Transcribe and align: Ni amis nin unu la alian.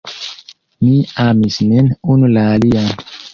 Ni 0.85 0.93
amis 1.25 1.59
nin 1.73 1.93
unu 2.15 2.31
la 2.33 2.47
alian. 2.55 2.91